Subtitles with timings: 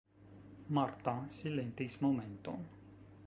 [0.77, 2.67] Marta silentis momenton.